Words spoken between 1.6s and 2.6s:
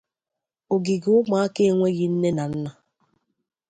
enweghị nne na